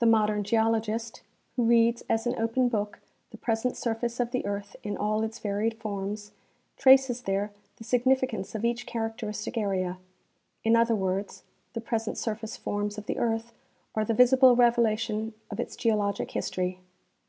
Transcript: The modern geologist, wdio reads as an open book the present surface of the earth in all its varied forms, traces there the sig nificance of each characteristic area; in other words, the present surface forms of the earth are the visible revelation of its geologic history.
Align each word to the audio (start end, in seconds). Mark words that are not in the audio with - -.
The 0.00 0.06
modern 0.06 0.42
geologist, 0.42 1.22
wdio 1.56 1.68
reads 1.68 2.02
as 2.10 2.26
an 2.26 2.34
open 2.36 2.68
book 2.68 2.98
the 3.30 3.36
present 3.38 3.76
surface 3.76 4.18
of 4.18 4.32
the 4.32 4.44
earth 4.44 4.74
in 4.82 4.96
all 4.96 5.22
its 5.22 5.38
varied 5.38 5.74
forms, 5.78 6.32
traces 6.76 7.22
there 7.22 7.52
the 7.76 7.84
sig 7.84 8.02
nificance 8.02 8.56
of 8.56 8.64
each 8.64 8.86
characteristic 8.86 9.56
area; 9.56 9.98
in 10.64 10.74
other 10.74 10.96
words, 10.96 11.44
the 11.74 11.80
present 11.80 12.18
surface 12.18 12.56
forms 12.56 12.98
of 12.98 13.06
the 13.06 13.18
earth 13.18 13.52
are 13.94 14.04
the 14.04 14.14
visible 14.14 14.56
revelation 14.56 15.32
of 15.48 15.60
its 15.60 15.76
geologic 15.76 16.32
history. 16.32 16.80